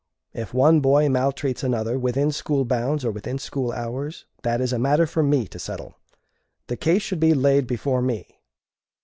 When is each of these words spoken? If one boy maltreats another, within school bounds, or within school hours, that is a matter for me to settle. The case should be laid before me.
If 0.33 0.51
one 0.51 0.79
boy 0.79 1.09
maltreats 1.09 1.63
another, 1.63 1.99
within 1.99 2.31
school 2.31 2.65
bounds, 2.65 3.05
or 3.05 3.11
within 3.11 3.37
school 3.37 3.71
hours, 3.71 4.25
that 4.41 4.59
is 4.59 4.73
a 4.73 4.79
matter 4.79 5.05
for 5.05 5.21
me 5.21 5.47
to 5.49 5.59
settle. 5.59 5.93
The 6.65 6.75
case 6.75 7.03
should 7.03 7.19
be 7.19 7.35
laid 7.35 7.67
before 7.67 8.01
me. 8.01 8.39